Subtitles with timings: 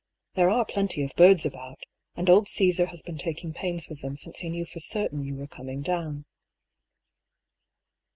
[0.33, 1.83] There are plenty of birds about;
[2.15, 5.35] and old Caesar has been taking pains with them since he knew for certain you
[5.35, 6.25] were coming down."